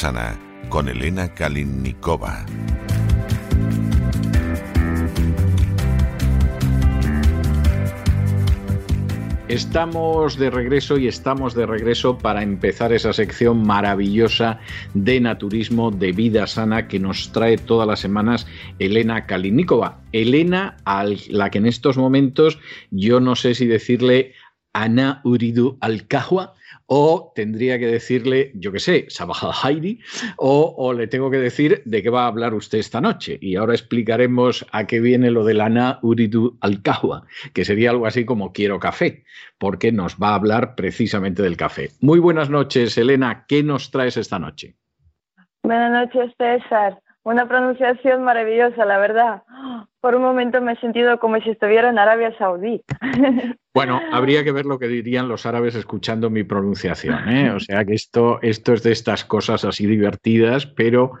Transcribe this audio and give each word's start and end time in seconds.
Sana 0.00 0.34
con 0.70 0.88
Elena 0.88 1.28
Kalinnikova. 1.34 2.46
Estamos 9.48 10.38
de 10.38 10.48
regreso 10.48 10.96
y 10.96 11.06
estamos 11.06 11.54
de 11.54 11.66
regreso 11.66 12.16
para 12.16 12.42
empezar 12.42 12.94
esa 12.94 13.12
sección 13.12 13.66
maravillosa 13.66 14.60
de 14.94 15.20
naturismo 15.20 15.90
de 15.90 16.12
vida 16.12 16.46
sana 16.46 16.88
que 16.88 16.98
nos 16.98 17.30
trae 17.32 17.58
todas 17.58 17.86
las 17.86 18.00
semanas 18.00 18.46
Elena 18.78 19.26
Kalinnikova. 19.26 20.00
Elena, 20.12 20.78
a 20.86 21.04
la 21.28 21.50
que 21.50 21.58
en 21.58 21.66
estos 21.66 21.98
momentos 21.98 22.58
yo 22.90 23.20
no 23.20 23.36
sé 23.36 23.54
si 23.54 23.66
decirle 23.66 24.32
Ana 24.72 25.20
Uridu 25.24 25.78
Alcahua 25.80 26.54
o 26.86 27.32
tendría 27.36 27.78
que 27.78 27.86
decirle, 27.86 28.50
yo 28.54 28.72
qué 28.72 28.80
sé, 28.80 29.06
Sabah 29.08 29.52
Heidi, 29.62 30.00
o, 30.36 30.74
o, 30.76 30.92
le 30.92 31.06
tengo 31.06 31.30
que 31.30 31.38
decir 31.38 31.82
de 31.84 32.02
qué 32.02 32.10
va 32.10 32.24
a 32.24 32.26
hablar 32.26 32.52
usted 32.52 32.78
esta 32.78 33.00
noche. 33.00 33.38
Y 33.40 33.56
ahora 33.56 33.74
explicaremos 33.74 34.66
a 34.72 34.86
qué 34.86 35.00
viene 35.00 35.30
lo 35.30 35.44
de 35.44 35.60
Ana 35.60 35.98
Uridu 36.02 36.58
al 36.60 36.82
que 37.52 37.64
sería 37.64 37.90
algo 37.90 38.06
así 38.06 38.24
como 38.24 38.52
quiero 38.52 38.80
café, 38.80 39.24
porque 39.58 39.92
nos 39.92 40.16
va 40.16 40.30
a 40.30 40.34
hablar 40.34 40.74
precisamente 40.74 41.42
del 41.42 41.56
café. 41.56 41.90
Muy 42.00 42.18
buenas 42.18 42.50
noches, 42.50 42.96
Elena, 42.98 43.44
¿qué 43.46 43.62
nos 43.62 43.90
traes 43.90 44.16
esta 44.16 44.38
noche? 44.38 44.74
Buenas 45.62 45.92
noches, 45.92 46.34
César. 46.38 46.98
Una 47.22 47.46
pronunciación 47.46 48.24
maravillosa, 48.24 48.84
la 48.86 48.98
verdad. 48.98 49.42
Por 50.00 50.14
un 50.14 50.22
momento 50.22 50.60
me 50.62 50.72
he 50.72 50.76
sentido 50.76 51.18
como 51.18 51.38
si 51.40 51.50
estuviera 51.50 51.90
en 51.90 51.98
Arabia 51.98 52.36
Saudí. 52.38 52.82
Bueno, 53.72 54.00
habría 54.10 54.42
que 54.42 54.50
ver 54.50 54.66
lo 54.66 54.80
que 54.80 54.88
dirían 54.88 55.28
los 55.28 55.46
árabes 55.46 55.76
escuchando 55.76 56.28
mi 56.28 56.42
pronunciación. 56.42 57.28
¿eh? 57.28 57.52
O 57.52 57.60
sea 57.60 57.84
que 57.84 57.94
esto, 57.94 58.40
esto 58.42 58.72
es 58.72 58.82
de 58.82 58.90
estas 58.90 59.24
cosas 59.24 59.64
así 59.64 59.86
divertidas, 59.86 60.66
pero 60.66 61.12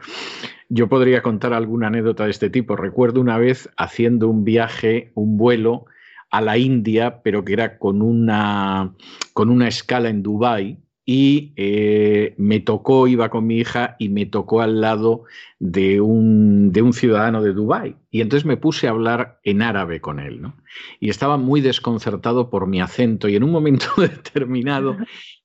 yo 0.68 0.88
podría 0.88 1.22
contar 1.22 1.52
alguna 1.52 1.86
anécdota 1.86 2.24
de 2.24 2.30
este 2.30 2.50
tipo. 2.50 2.74
Recuerdo 2.74 3.20
una 3.20 3.38
vez 3.38 3.70
haciendo 3.76 4.28
un 4.28 4.42
viaje, 4.42 5.12
un 5.14 5.36
vuelo 5.36 5.86
a 6.32 6.40
la 6.40 6.58
India, 6.58 7.22
pero 7.22 7.44
que 7.44 7.52
era 7.52 7.78
con 7.78 8.02
una, 8.02 8.94
con 9.32 9.48
una 9.48 9.68
escala 9.68 10.08
en 10.08 10.24
Dubái 10.24 10.76
y 11.04 11.52
eh, 11.56 12.34
me 12.38 12.60
tocó, 12.60 13.08
iba 13.08 13.30
con 13.30 13.46
mi 13.46 13.58
hija 13.58 13.96
y 13.98 14.08
me 14.08 14.26
tocó 14.26 14.60
al 14.60 14.80
lado 14.80 15.24
de 15.58 16.00
un, 16.00 16.72
de 16.72 16.82
un 16.82 16.92
ciudadano 16.92 17.42
de 17.42 17.52
Dubái. 17.52 17.96
Y 18.10 18.20
entonces 18.20 18.46
me 18.46 18.56
puse 18.56 18.86
a 18.86 18.90
hablar 18.90 19.40
en 19.42 19.62
árabe 19.62 20.00
con 20.00 20.20
él, 20.20 20.40
¿no? 20.40 20.56
Y 21.00 21.10
estaba 21.10 21.36
muy 21.36 21.60
desconcertado 21.60 22.50
por 22.50 22.66
mi 22.66 22.80
acento 22.80 23.28
y 23.28 23.36
en 23.36 23.44
un 23.44 23.50
momento 23.50 23.86
determinado 23.96 24.96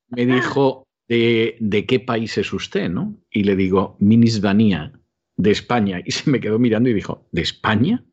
me 0.10 0.26
dijo, 0.26 0.84
¿de, 1.08 1.58
de 1.60 1.86
qué 1.86 2.00
país 2.00 2.38
es 2.38 2.54
usted, 2.54 2.90
no? 2.90 3.16
Y 3.32 3.44
le 3.44 3.56
digo, 3.56 3.98
Minisbanía, 4.00 4.92
de 5.38 5.52
España. 5.52 6.02
Y 6.06 6.12
se 6.12 6.30
me 6.30 6.40
quedó 6.40 6.60
mirando 6.60 6.90
y 6.90 6.94
dijo, 6.94 7.28
¿de 7.32 7.42
España? 7.42 8.04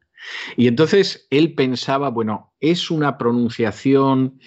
Y 0.56 0.68
entonces 0.68 1.26
él 1.30 1.54
pensaba, 1.54 2.10
bueno, 2.10 2.54
es 2.60 2.90
una 2.90 3.18
pronunciación 3.18 4.38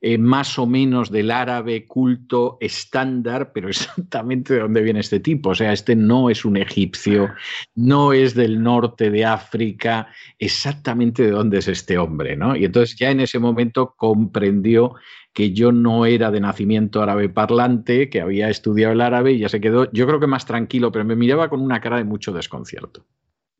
eh, 0.00 0.16
más 0.16 0.58
o 0.60 0.66
menos 0.66 1.10
del 1.10 1.32
árabe 1.32 1.86
culto 1.86 2.56
estándar, 2.60 3.52
pero 3.52 3.68
exactamente 3.68 4.54
de 4.54 4.60
dónde 4.60 4.82
viene 4.82 5.00
este 5.00 5.20
tipo. 5.20 5.50
O 5.50 5.54
sea, 5.54 5.72
este 5.72 5.96
no 5.96 6.30
es 6.30 6.44
un 6.44 6.56
egipcio, 6.56 7.34
no 7.74 8.12
es 8.12 8.34
del 8.34 8.62
norte 8.62 9.10
de 9.10 9.24
África, 9.24 10.08
exactamente 10.38 11.24
de 11.24 11.30
dónde 11.30 11.58
es 11.58 11.68
este 11.68 11.98
hombre, 11.98 12.36
¿no? 12.36 12.54
Y 12.54 12.64
entonces 12.64 12.96
ya 12.96 13.10
en 13.10 13.20
ese 13.20 13.38
momento 13.38 13.94
comprendió 13.96 14.94
que 15.32 15.52
yo 15.52 15.72
no 15.72 16.06
era 16.06 16.30
de 16.30 16.40
nacimiento 16.40 17.02
árabe 17.02 17.28
parlante, 17.28 18.08
que 18.08 18.20
había 18.20 18.48
estudiado 18.48 18.92
el 18.92 19.00
árabe 19.00 19.32
y 19.32 19.38
ya 19.38 19.48
se 19.48 19.60
quedó, 19.60 19.90
yo 19.92 20.06
creo 20.06 20.20
que 20.20 20.26
más 20.26 20.46
tranquilo, 20.46 20.90
pero 20.90 21.04
me 21.04 21.16
miraba 21.16 21.48
con 21.48 21.60
una 21.60 21.80
cara 21.80 21.98
de 21.98 22.04
mucho 22.04 22.32
desconcierto. 22.32 23.04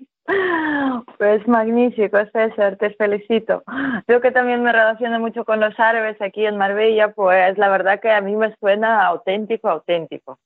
Pues 1.17 1.47
magnífico, 1.47 2.17
César, 2.31 2.78
te 2.78 2.91
felicito. 2.91 3.63
Yo 4.07 4.22
que 4.22 4.31
también 4.31 4.63
me 4.63 4.72
relaciono 4.72 5.19
mucho 5.19 5.44
con 5.44 5.59
los 5.59 5.78
árabes 5.79 6.22
aquí 6.22 6.45
en 6.45 6.57
Marbella, 6.57 7.13
pues 7.13 7.57
la 7.57 7.69
verdad 7.69 8.00
que 8.00 8.12
a 8.12 8.22
mí 8.22 8.35
me 8.35 8.56
suena 8.57 9.06
auténtico, 9.06 9.69
auténtico. 9.69 10.39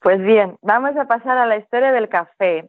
Pues 0.00 0.20
bien, 0.22 0.56
vamos 0.62 0.96
a 0.96 1.06
pasar 1.06 1.36
a 1.38 1.46
la 1.46 1.56
historia 1.56 1.92
del 1.92 2.08
café. 2.08 2.68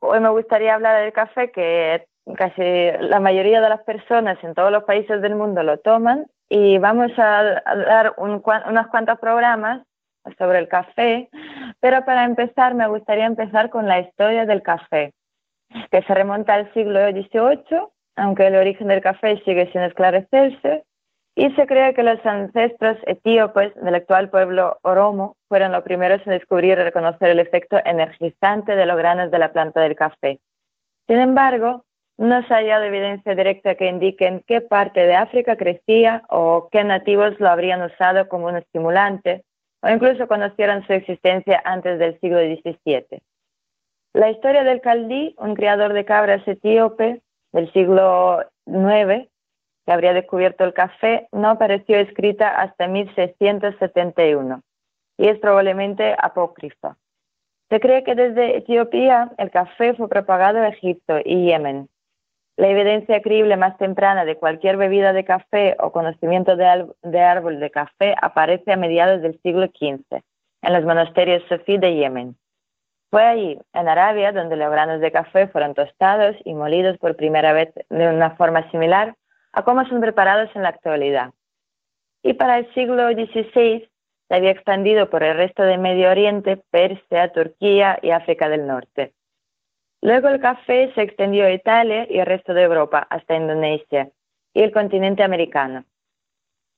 Hoy 0.00 0.20
me 0.20 0.30
gustaría 0.30 0.74
hablar 0.74 1.02
del 1.02 1.12
café 1.12 1.50
que 1.52 2.04
casi 2.36 2.90
la 3.00 3.20
mayoría 3.20 3.60
de 3.60 3.68
las 3.68 3.82
personas 3.82 4.42
en 4.42 4.54
todos 4.54 4.70
los 4.70 4.84
países 4.84 5.22
del 5.22 5.34
mundo 5.34 5.62
lo 5.62 5.78
toman 5.78 6.26
y 6.48 6.78
vamos 6.78 7.10
a, 7.16 7.62
dar 7.64 8.14
un, 8.16 8.42
unos 8.68 8.86
cuantos 8.88 9.18
programas 9.18 9.82
sobre 10.38 10.58
el 10.58 10.68
café, 10.68 11.28
pero 11.80 12.04
para 12.04 12.24
empezar 12.24 12.74
me 12.74 12.88
gustaría 12.88 13.26
empezar 13.26 13.70
con 13.70 13.86
la 13.86 14.00
historia 14.00 14.46
del 14.46 14.62
café, 14.62 15.12
que 15.90 16.02
se 16.02 16.14
remonta 16.14 16.54
al 16.54 16.72
siglo 16.74 17.00
XVIII, 17.00 17.88
aunque 18.16 18.46
el 18.46 18.56
origen 18.56 18.88
del 18.88 19.00
café 19.00 19.40
sigue 19.44 19.70
sin 19.72 19.82
esclarecerse, 19.82 20.84
y 21.34 21.50
se 21.52 21.66
cree 21.66 21.94
que 21.94 22.02
los 22.02 22.24
ancestros 22.26 22.98
etíopes 23.06 23.74
del 23.76 23.94
actual 23.94 24.28
pueblo 24.28 24.78
oromo 24.82 25.36
fueron 25.48 25.72
los 25.72 25.82
primeros 25.82 26.20
en 26.26 26.32
descubrir 26.32 26.72
y 26.72 26.82
reconocer 26.82 27.30
el 27.30 27.38
efecto 27.38 27.80
energizante 27.84 28.76
de 28.76 28.86
los 28.86 28.98
granos 28.98 29.30
de 29.30 29.38
la 29.38 29.52
planta 29.52 29.80
del 29.80 29.96
café. 29.96 30.40
Sin 31.08 31.18
embargo, 31.18 31.84
no 32.18 32.46
se 32.46 32.54
ha 32.54 32.58
hallado 32.58 32.84
evidencia 32.84 33.34
directa 33.34 33.74
que 33.74 33.88
indique 33.88 34.26
en 34.26 34.40
qué 34.46 34.60
parte 34.60 35.00
de 35.00 35.14
África 35.14 35.56
crecía 35.56 36.22
o 36.28 36.68
qué 36.70 36.84
nativos 36.84 37.40
lo 37.40 37.48
habrían 37.48 37.82
usado 37.82 38.28
como 38.28 38.46
un 38.46 38.56
estimulante, 38.56 39.42
o 39.82 39.88
incluso 39.88 40.28
conocieron 40.28 40.86
su 40.86 40.92
existencia 40.92 41.60
antes 41.64 41.98
del 41.98 42.18
siglo 42.20 42.38
XVII. 42.38 43.22
La 44.14 44.30
historia 44.30 44.62
del 44.62 44.80
Caldí, 44.80 45.34
un 45.38 45.54
criador 45.54 45.92
de 45.92 46.04
cabras 46.04 46.46
etíope 46.46 47.22
del 47.52 47.72
siglo 47.72 48.44
IX, 48.66 49.28
que 49.84 49.92
habría 49.92 50.12
descubierto 50.12 50.64
el 50.64 50.74
café, 50.74 51.28
no 51.32 51.50
apareció 51.50 51.96
escrita 51.96 52.60
hasta 52.60 52.86
1671 52.86 54.62
y 55.18 55.28
es 55.28 55.38
probablemente 55.38 56.14
apócrifa. 56.18 56.96
Se 57.68 57.80
cree 57.80 58.04
que 58.04 58.14
desde 58.14 58.58
Etiopía 58.58 59.32
el 59.38 59.50
café 59.50 59.94
fue 59.94 60.08
propagado 60.08 60.58
a 60.58 60.68
Egipto 60.68 61.18
y 61.24 61.46
Yemen, 61.46 61.88
la 62.62 62.68
evidencia 62.68 63.20
creíble 63.22 63.56
más 63.56 63.76
temprana 63.76 64.24
de 64.24 64.36
cualquier 64.36 64.76
bebida 64.76 65.12
de 65.12 65.24
café 65.24 65.74
o 65.80 65.90
conocimiento 65.90 66.54
de, 66.54 67.20
árbol 67.20 67.58
de 67.58 67.70
café 67.72 68.14
aparece 68.22 68.70
a 68.70 68.76
mediados 68.76 69.20
del 69.20 69.36
siglo 69.42 69.66
XV 69.66 70.22
en 70.62 70.72
los 70.72 70.84
monasterios 70.84 71.42
sofí 71.48 71.76
de 71.78 71.96
Yemen. 71.96 72.36
Fue 73.10 73.24
allí, 73.24 73.58
en 73.72 73.88
Arabia, 73.88 74.30
donde 74.30 74.54
los 74.54 74.70
granos 74.70 75.00
de 75.00 75.10
café 75.10 75.48
fueron 75.48 75.74
tostados 75.74 76.36
y 76.44 76.54
molidos 76.54 76.98
por 76.98 77.16
primera 77.16 77.52
vez 77.52 77.74
de 77.90 78.06
una 78.06 78.36
forma 78.36 78.70
similar 78.70 79.16
a 79.52 79.64
cómo 79.64 79.84
son 79.88 80.00
preparados 80.00 80.48
en 80.54 80.62
la 80.62 80.68
actualidad. 80.68 81.32
Y 82.22 82.34
para 82.34 82.58
el 82.58 82.72
siglo 82.74 83.08
XVI 83.10 83.88
se 84.28 84.34
había 84.36 84.52
expandido 84.52 85.10
por 85.10 85.24
el 85.24 85.36
resto 85.36 85.64
de 85.64 85.78
Medio 85.78 86.12
Oriente, 86.12 86.62
Persia, 86.70 87.32
Turquía 87.32 87.98
y 88.02 88.12
África 88.12 88.48
del 88.48 88.68
Norte. 88.68 89.14
Luego 90.02 90.28
el 90.28 90.40
café 90.40 90.92
se 90.94 91.02
extendió 91.02 91.44
a 91.44 91.52
Italia 91.52 92.06
y 92.10 92.18
el 92.18 92.26
resto 92.26 92.52
de 92.52 92.62
Europa, 92.62 93.06
hasta 93.08 93.36
Indonesia 93.36 94.10
y 94.52 94.62
el 94.62 94.72
continente 94.72 95.22
americano. 95.22 95.84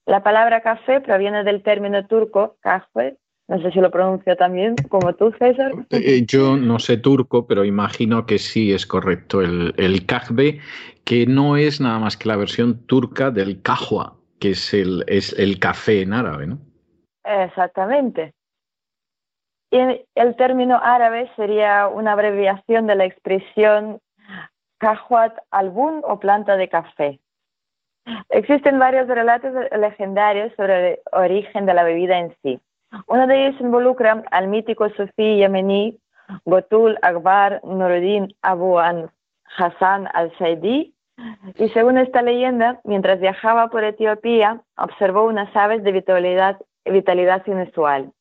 La 0.07 0.23
palabra 0.23 0.61
café 0.61 1.01
proviene 1.01 1.43
del 1.43 1.63
término 1.63 2.07
turco 2.07 2.59
kahve, 2.61 3.17
No 3.49 3.61
sé 3.63 3.71
si 3.73 3.81
lo 3.81 3.91
pronuncio 3.91 4.37
también 4.37 4.75
como 4.91 5.15
tú, 5.15 5.33
César. 5.39 5.73
Eh, 5.91 6.25
yo 6.27 6.57
no 6.57 6.79
sé 6.79 6.99
turco, 6.99 7.47
pero 7.47 7.65
imagino 7.65 8.27
que 8.27 8.39
sí 8.39 8.73
es 8.73 8.87
correcto. 8.87 9.41
El, 9.41 9.75
el 9.79 10.05
kahve, 10.05 10.61
que 11.05 11.27
no 11.27 11.57
es 11.57 11.81
nada 11.81 11.99
más 11.99 12.19
que 12.19 12.29
la 12.29 12.37
versión 12.37 12.87
turca 12.87 13.31
del 13.31 13.63
kahwa, 13.63 14.19
que 14.39 14.51
es 14.51 14.75
el, 14.75 15.03
es 15.07 15.33
el 15.39 15.59
café 15.59 16.03
en 16.03 16.13
árabe, 16.13 16.47
¿no? 16.47 16.59
Exactamente. 17.25 18.35
El 20.15 20.37
término 20.37 20.81
árabe 20.83 21.31
sería 21.37 21.89
una 21.89 22.13
abreviación 22.13 22.87
de 22.87 22.95
la 22.95 23.05
expresión 23.05 24.01
kahwat 24.79 25.37
albun 25.51 26.01
o 26.05 26.19
planta 26.21 26.57
de 26.57 26.69
café. 26.69 27.21
Existen 28.29 28.79
varios 28.79 29.09
relatos 29.09 29.53
legendarios 29.77 30.53
sobre 30.57 30.93
el 30.93 30.99
origen 31.13 31.67
de 31.67 31.75
la 31.75 31.83
bebida 31.83 32.19
en 32.19 32.37
sí. 32.43 32.61
Uno 33.09 33.27
de 33.27 33.47
ellos 33.47 33.61
involucra 33.61 34.23
al 34.31 34.49
mítico 34.49 34.89
sufí 34.91 35.39
yemení 35.39 35.99
Gotul 36.45 36.99
Akbar 37.03 37.61
Nuruddin 37.65 38.35
Abu 38.43 38.79
Hassan 38.79 40.09
al-Saidi, 40.13 40.95
y 41.57 41.69
según 41.71 41.99
esta 41.99 42.23
leyenda, 42.23 42.81
mientras 42.85 43.21
viajaba 43.21 43.69
por 43.69 43.85
Etiopía, 43.85 44.61
observó 44.77 45.25
unas 45.25 45.55
aves 45.57 45.83
de 45.85 45.93
vitalidad, 45.93 46.61
vitalidad 46.85 47.47
inusual. 47.47 48.13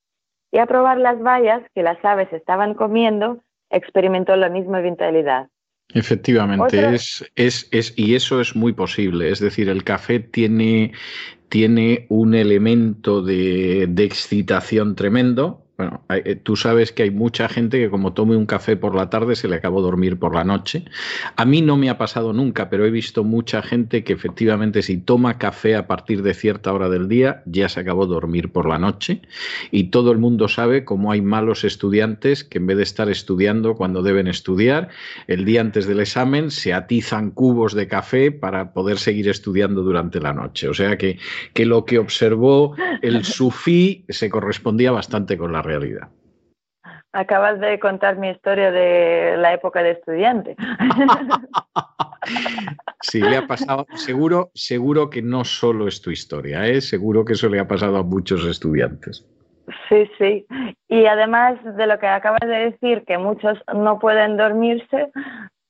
Y 0.53 0.59
a 0.59 0.67
probar 0.67 0.99
las 0.99 1.19
bayas 1.19 1.63
que 1.73 1.81
las 1.81 1.97
aves 2.05 2.31
estaban 2.31 2.75
comiendo, 2.75 3.39
experimentó 3.71 4.35
la 4.35 4.49
misma 4.49 4.81
vitalidad. 4.81 5.49
Efectivamente, 5.95 6.93
es, 6.93 7.25
es, 7.35 7.67
es, 7.71 7.93
y 7.97 8.13
eso 8.13 8.39
es 8.39 8.55
muy 8.55 8.71
posible. 8.73 9.31
Es 9.31 9.39
decir, 9.39 9.67
el 9.67 9.83
café 9.83 10.19
tiene, 10.19 10.91
tiene 11.49 12.05
un 12.09 12.35
elemento 12.35 13.23
de, 13.23 13.87
de 13.89 14.03
excitación 14.03 14.95
tremendo, 14.95 15.62
bueno, 15.75 16.03
eh, 16.09 16.35
tú 16.35 16.55
sabes 16.55 16.91
que 16.91 17.01
hay 17.01 17.09
mucha 17.09 17.49
gente 17.49 17.79
que 17.79 17.89
como 17.89 18.13
tome 18.13 18.35
un 18.35 18.45
café 18.45 18.77
por 18.77 18.93
la 18.93 19.09
tarde 19.09 19.35
se 19.35 19.47
le 19.47 19.55
acabó 19.55 19.81
dormir 19.81 20.19
por 20.19 20.35
la 20.35 20.43
noche. 20.43 20.85
A 21.35 21.45
mí 21.45 21.63
no 21.63 21.77
me 21.77 21.89
ha 21.89 21.97
pasado 21.97 22.31
nunca, 22.31 22.69
pero 22.69 22.85
he 22.85 22.91
visto 22.91 23.23
mucha 23.23 23.63
gente 23.63 24.03
que 24.03 24.13
efectivamente 24.13 24.83
si 24.83 24.97
toma 24.97 25.39
café 25.39 25.75
a 25.75 25.87
partir 25.87 26.21
de 26.21 26.35
cierta 26.35 26.71
hora 26.71 26.89
del 26.89 27.07
día 27.07 27.41
ya 27.47 27.69
se 27.69 27.79
acabó 27.79 28.05
dormir 28.05 28.51
por 28.51 28.69
la 28.69 28.77
noche. 28.77 29.23
Y 29.71 29.85
todo 29.85 30.11
el 30.11 30.19
mundo 30.19 30.47
sabe 30.47 30.85
cómo 30.85 31.11
hay 31.11 31.23
malos 31.23 31.63
estudiantes 31.63 32.43
que 32.43 32.59
en 32.59 32.67
vez 32.67 32.77
de 32.77 32.83
estar 32.83 33.09
estudiando 33.09 33.73
cuando 33.73 34.03
deben 34.03 34.27
estudiar, 34.27 34.89
el 35.25 35.43
día 35.43 35.61
antes 35.61 35.87
del 35.87 36.01
examen 36.01 36.51
se 36.51 36.73
atizan 36.73 37.31
cubos 37.31 37.73
de 37.73 37.87
café 37.87 38.31
para 38.31 38.73
poder 38.73 38.99
seguir 38.99 39.27
estudiando 39.27 39.81
durante 39.81 40.19
la 40.19 40.33
noche. 40.33 40.67
O 40.67 40.75
sea 40.75 40.99
que, 40.99 41.17
que 41.53 41.65
lo 41.65 41.83
que 41.83 41.97
observó 41.97 42.75
el 43.01 43.25
sufí 43.25 44.05
se 44.09 44.29
correspondía 44.29 44.91
bastante 44.91 45.35
con 45.35 45.51
la 45.51 45.62
realidad. 45.63 46.09
Acabas 47.11 47.59
de 47.59 47.79
contar 47.79 48.17
mi 48.17 48.29
historia 48.29 48.71
de 48.71 49.37
la 49.37 49.53
época 49.53 49.83
de 49.83 49.91
estudiante. 49.91 50.55
Sí, 53.01 53.19
le 53.19 53.35
ha 53.35 53.45
pasado, 53.45 53.85
seguro, 53.95 54.49
seguro 54.53 55.09
que 55.09 55.21
no 55.21 55.43
solo 55.43 55.89
es 55.89 56.01
tu 56.01 56.09
historia, 56.09 56.65
¿eh? 56.67 56.79
seguro 56.79 57.25
que 57.25 57.33
eso 57.33 57.49
le 57.49 57.59
ha 57.59 57.67
pasado 57.67 57.97
a 57.97 58.03
muchos 58.03 58.45
estudiantes. 58.45 59.27
Sí, 59.89 60.09
sí. 60.17 60.45
Y 60.87 61.05
además 61.05 61.57
de 61.63 61.85
lo 61.85 61.99
que 61.99 62.07
acabas 62.07 62.39
de 62.41 62.71
decir, 62.71 63.03
que 63.05 63.17
muchos 63.17 63.59
no 63.73 63.99
pueden 63.99 64.37
dormirse, 64.37 65.11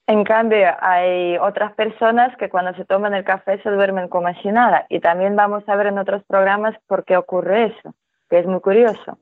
en 0.05 0.23
cambio 0.23 0.67
hay 0.79 1.37
otras 1.37 1.73
personas 1.73 2.35
que 2.37 2.49
cuando 2.49 2.75
se 2.75 2.85
toman 2.85 3.15
el 3.15 3.23
café 3.23 3.59
se 3.63 3.69
duermen 3.71 4.09
como 4.09 4.31
si 4.41 4.49
nada. 4.49 4.85
Y 4.89 4.99
también 4.99 5.35
vamos 5.35 5.63
a 5.67 5.75
ver 5.75 5.87
en 5.87 5.97
otros 5.97 6.23
programas 6.27 6.75
por 6.85 7.03
qué 7.03 7.17
ocurre 7.17 7.65
eso, 7.65 7.95
que 8.29 8.37
es 8.39 8.45
muy 8.45 8.59
curioso 8.61 9.17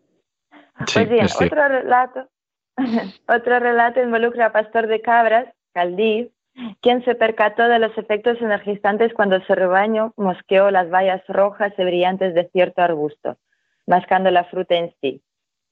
pues 0.93 1.09
bien, 1.09 1.25
otro 1.25 1.67
relato, 1.67 2.27
otro 3.27 3.59
relato 3.59 4.01
involucra 4.01 4.47
a 4.47 4.51
Pastor 4.51 4.87
de 4.87 5.01
Cabras, 5.01 5.47
Caldí, 5.73 6.31
quien 6.81 7.03
se 7.05 7.15
percató 7.15 7.67
de 7.67 7.79
los 7.79 7.97
efectos 7.97 8.41
energizantes 8.41 9.13
cuando 9.13 9.39
su 9.41 9.55
rebaño 9.55 10.13
mosqueó 10.17 10.69
las 10.71 10.89
bayas 10.89 11.21
rojas 11.27 11.73
y 11.77 11.83
brillantes 11.83 12.33
de 12.33 12.49
cierto 12.49 12.81
arbusto, 12.81 13.37
mascando 13.87 14.31
la 14.31 14.43
fruta 14.45 14.75
en 14.75 14.93
sí. 15.01 15.21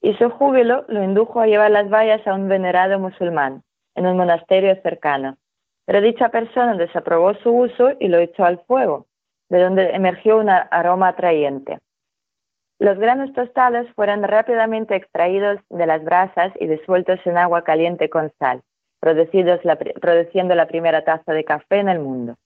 Y 0.00 0.14
su 0.14 0.30
júbilo 0.30 0.84
lo 0.88 1.02
indujo 1.02 1.40
a 1.40 1.46
llevar 1.46 1.70
las 1.70 1.90
bayas 1.90 2.26
a 2.26 2.34
un 2.34 2.48
venerado 2.48 2.98
musulmán, 2.98 3.62
en 3.94 4.06
un 4.06 4.16
monasterio 4.16 4.74
cercano. 4.82 5.36
Pero 5.84 6.00
dicha 6.00 6.30
persona 6.30 6.74
desaprobó 6.74 7.34
su 7.34 7.50
uso 7.50 7.90
y 7.98 8.08
lo 8.08 8.18
echó 8.18 8.44
al 8.44 8.60
fuego, 8.60 9.06
de 9.50 9.60
donde 9.60 9.90
emergió 9.90 10.38
un 10.38 10.48
aroma 10.48 11.08
atrayente. 11.08 11.78
Los 12.80 12.98
granos 12.98 13.30
tostados 13.34 13.86
fueron 13.94 14.22
rápidamente 14.22 14.96
extraídos 14.96 15.60
de 15.68 15.86
las 15.86 16.02
brasas 16.02 16.50
y 16.58 16.66
disueltos 16.66 17.20
en 17.26 17.36
agua 17.36 17.62
caliente 17.62 18.08
con 18.08 18.32
sal, 18.38 18.62
produciendo 19.00 20.54
la 20.54 20.66
primera 20.66 21.04
taza 21.04 21.34
de 21.34 21.44
café 21.44 21.80
en 21.80 21.90
el 21.90 21.98
mundo. 21.98 22.36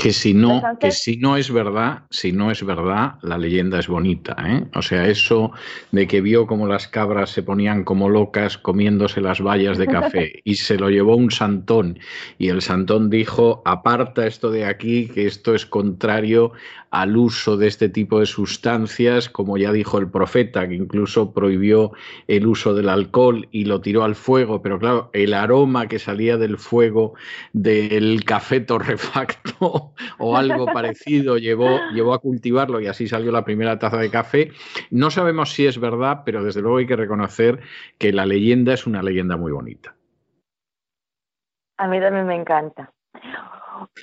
Que 0.00 0.12
si 0.12 0.32
no, 0.32 0.62
que 0.80 0.90
si 0.92 1.16
no 1.16 1.36
es 1.36 1.50
verdad, 1.52 2.04
si 2.10 2.32
no 2.32 2.50
es 2.50 2.64
verdad, 2.64 3.14
la 3.22 3.36
leyenda 3.36 3.78
es 3.78 3.86
bonita, 3.86 4.34
¿eh? 4.46 4.64
O 4.74 4.82
sea, 4.82 5.06
eso 5.06 5.52
de 5.92 6.06
que 6.06 6.20
vio 6.20 6.46
como 6.46 6.66
las 6.66 6.88
cabras 6.88 7.30
se 7.30 7.42
ponían 7.42 7.84
como 7.84 8.08
locas 8.08 8.56
comiéndose 8.56 9.20
las 9.20 9.40
bayas 9.40 9.76
de 9.76 9.86
café 9.86 10.40
y 10.44 10.54
se 10.54 10.78
lo 10.78 10.88
llevó 10.88 11.16
un 11.16 11.30
santón 11.30 11.98
y 12.38 12.48
el 12.48 12.62
santón 12.62 13.10
dijo, 13.10 13.62
aparta 13.64 14.26
esto 14.26 14.50
de 14.50 14.64
aquí, 14.64 15.08
que 15.08 15.26
esto 15.26 15.54
es 15.54 15.66
contrario 15.66 16.52
al 16.90 17.16
uso 17.16 17.56
de 17.56 17.68
este 17.68 17.88
tipo 17.88 18.18
de 18.18 18.26
sustancias, 18.26 19.28
como 19.28 19.56
ya 19.56 19.72
dijo 19.72 19.98
el 19.98 20.10
profeta, 20.10 20.68
que 20.68 20.74
incluso 20.74 21.32
prohibió 21.32 21.92
el 22.26 22.46
uso 22.46 22.74
del 22.74 22.88
alcohol 22.88 23.48
y 23.52 23.64
lo 23.64 23.80
tiró 23.80 24.02
al 24.02 24.16
fuego, 24.16 24.60
pero 24.60 24.78
claro, 24.78 25.10
el 25.12 25.34
aroma 25.34 25.86
que 25.86 25.98
salía 25.98 26.36
del 26.36 26.58
fuego 26.58 27.14
del 27.52 28.24
café 28.24 28.60
torrefacto 28.60 29.89
o 30.18 30.36
algo 30.36 30.66
parecido 30.66 31.38
llevó, 31.38 31.78
llevó 31.92 32.14
a 32.14 32.18
cultivarlo 32.18 32.80
y 32.80 32.86
así 32.86 33.08
salió 33.08 33.32
la 33.32 33.44
primera 33.44 33.78
taza 33.78 33.98
de 33.98 34.10
café. 34.10 34.52
No 34.90 35.10
sabemos 35.10 35.52
si 35.52 35.66
es 35.66 35.78
verdad, 35.78 36.22
pero 36.24 36.42
desde 36.42 36.62
luego 36.62 36.78
hay 36.78 36.86
que 36.86 36.96
reconocer 36.96 37.60
que 37.98 38.12
la 38.12 38.26
leyenda 38.26 38.74
es 38.74 38.86
una 38.86 39.02
leyenda 39.02 39.36
muy 39.36 39.52
bonita. 39.52 39.94
A 41.78 41.88
mí 41.88 41.98
también 42.00 42.26
me 42.26 42.36
encanta. 42.36 42.92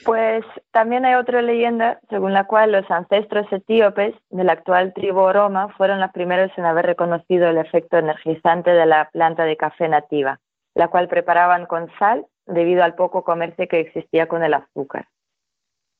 Pues 0.04 0.44
también 0.72 1.06
hay 1.06 1.16
otra 1.16 1.42
leyenda 1.42 2.00
según 2.10 2.34
la 2.34 2.45
cual 2.45 2.72
los 2.72 2.89
ancestros 2.89 3.45
etíopes 3.51 4.16
de 4.30 4.44
la 4.44 4.54
actual 4.54 4.94
tribu 4.94 5.19
Oroma 5.19 5.69
fueron 5.78 6.00
los 6.00 6.12
primeros 6.12 6.51
en 6.57 6.66
haber 6.66 6.86
reconocido 6.86 7.48
el 7.48 7.57
efecto 7.57 7.98
energizante 7.98 8.72
de 8.72 8.86
la 8.86 9.10
planta 9.12 9.44
de 9.44 9.57
café 9.57 9.88
nativa, 9.88 10.39
la 10.74 10.88
cual 10.88 11.07
preparaban 11.07 11.66
con 11.66 11.89
sal 12.00 12.25
debido 12.45 12.84
al 12.84 12.95
poco 12.95 13.24
comercio 13.24 13.68
que 13.68 13.80
existía 13.80 14.28
con 14.28 14.44
el 14.44 14.54
azúcar. 14.54 15.07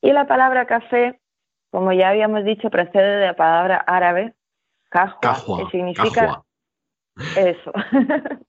Y 0.02 0.12
la 0.12 0.28
palabra 0.28 0.66
café, 0.66 1.20
como 1.72 1.92
ya 1.94 2.10
habíamos 2.10 2.44
dicho, 2.44 2.70
procede 2.70 3.18
de 3.18 3.26
la 3.28 3.36
palabra 3.36 3.78
árabe 3.88 4.36
kahwa, 4.90 5.32
que 5.32 5.72
significa 5.72 6.44
eso. 7.36 7.72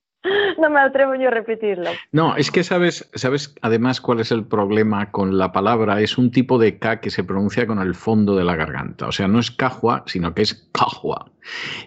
No 0.57 0.69
me 0.69 0.81
atrevo 0.81 1.15
yo 1.15 1.29
a 1.29 1.31
repetirlo. 1.31 1.91
No, 2.11 2.35
es 2.35 2.51
que 2.51 2.63
sabes, 2.63 3.09
sabes 3.13 3.55
además 3.61 4.01
cuál 4.01 4.19
es 4.19 4.31
el 4.31 4.45
problema 4.45 5.11
con 5.11 5.37
la 5.37 5.53
palabra. 5.53 6.01
Es 6.01 6.17
un 6.17 6.29
tipo 6.29 6.59
de 6.59 6.77
K 6.77 6.99
que 6.99 7.09
se 7.09 7.23
pronuncia 7.23 7.65
con 7.65 7.79
el 7.79 7.95
fondo 7.95 8.35
de 8.35 8.43
la 8.43 8.57
garganta. 8.57 9.07
O 9.07 9.11
sea, 9.13 9.29
no 9.29 9.39
es 9.39 9.49
cajua, 9.49 10.03
sino 10.07 10.33
que 10.33 10.41
es 10.41 10.69
cajua. 10.73 11.31